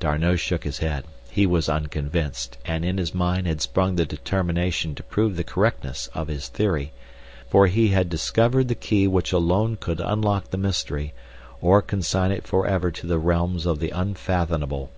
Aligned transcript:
D'Arnot 0.00 0.40
shook 0.40 0.64
his 0.64 0.78
head. 0.78 1.04
He 1.30 1.46
was 1.46 1.68
unconvinced, 1.68 2.58
and 2.64 2.84
in 2.84 2.98
his 2.98 3.14
mind 3.14 3.46
had 3.46 3.60
sprung 3.60 3.94
the 3.94 4.04
determination 4.04 4.96
to 4.96 5.02
prove 5.04 5.36
the 5.36 5.44
correctness 5.44 6.08
of 6.12 6.26
his 6.26 6.48
theory, 6.48 6.92
for 7.48 7.68
he 7.68 7.90
had 7.90 8.08
discovered 8.08 8.66
the 8.66 8.74
key 8.74 9.06
which 9.06 9.30
alone 9.32 9.76
could 9.76 10.00
unlock 10.00 10.50
the 10.50 10.58
mystery, 10.58 11.14
or 11.60 11.82
consign 11.82 12.32
it 12.32 12.48
forever 12.48 12.90
to 12.90 13.06
the 13.06 13.20
realms 13.20 13.64
of 13.64 13.78
the 13.78 13.90
unfathomable. 13.90 14.90